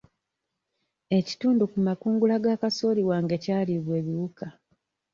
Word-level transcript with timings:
Ekitundu 1.17 1.63
ku 1.71 1.77
makungula 1.87 2.35
ga 2.43 2.53
kasooli 2.61 3.01
wange 3.09 3.35
kyalibwa 3.43 3.93
ebiwuka. 4.01 4.47